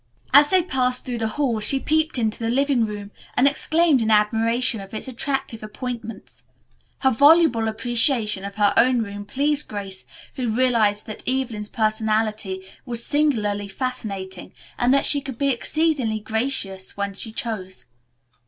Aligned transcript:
As 0.33 0.49
they 0.49 0.63
passed 0.63 1.05
through 1.05 1.19
the 1.19 1.27
hall 1.37 1.59
she 1.59 1.79
peeped 1.79 2.17
into 2.17 2.39
the 2.39 2.49
living 2.49 2.87
room 2.87 3.11
and 3.37 3.47
exclaimed 3.47 4.01
in 4.01 4.09
admiration 4.09 4.81
of 4.81 4.95
its 4.95 5.07
attractive 5.07 5.61
appointments. 5.61 6.43
Her 7.01 7.11
voluble 7.11 7.67
appreciation 7.67 8.43
of 8.43 8.55
her 8.55 8.73
own 8.77 9.03
room 9.03 9.25
pleased 9.25 9.67
Grace, 9.67 10.07
who 10.37 10.49
realized 10.49 11.05
that 11.05 11.21
Evelyn's 11.27 11.69
personality 11.69 12.63
was 12.83 13.05
singularly 13.05 13.67
fascinating 13.67 14.53
and 14.75 14.91
that 14.91 15.05
she 15.05 15.21
could 15.21 15.37
be 15.37 15.49
exceedingly 15.49 16.19
gracious 16.19 16.97
when 16.97 17.13
she 17.13 17.31
chose. 17.31 17.85